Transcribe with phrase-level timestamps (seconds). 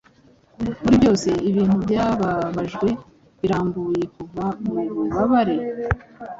[0.83, 2.87] muri byose Ibintu byababajwe
[3.41, 5.55] birambuye Kuva mububabare